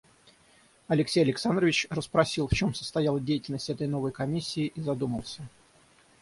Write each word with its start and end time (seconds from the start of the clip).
Алексей 0.87 1.21
Александрович 1.21 1.85
расспросил, 1.91 2.47
в 2.47 2.53
чем 2.53 2.73
состояла 2.73 3.19
деятельность 3.19 3.69
этой 3.69 3.85
новой 3.85 4.11
комиссии, 4.11 4.65
и 4.73 4.81
задумался. 4.81 5.47